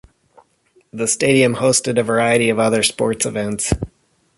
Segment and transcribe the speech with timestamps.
[0.91, 3.71] The stadium hosted a variety of other sports events.